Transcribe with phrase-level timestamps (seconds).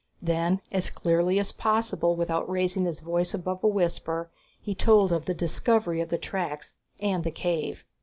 [0.19, 5.25] Then, as clearly as possible without raising his voice above a whisper, he told of
[5.25, 7.85] the discovery of the tracks and the cave.